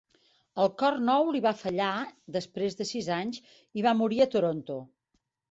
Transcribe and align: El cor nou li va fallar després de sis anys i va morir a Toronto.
El 0.61 0.69
cor 0.81 0.95
nou 1.09 1.29
li 1.35 1.41
va 1.47 1.51
fallar 1.59 1.89
després 2.39 2.79
de 2.81 2.89
sis 2.93 3.11
anys 3.19 3.45
i 3.83 3.87
va 3.89 3.95
morir 4.01 4.27
a 4.27 4.29
Toronto. 4.39 4.81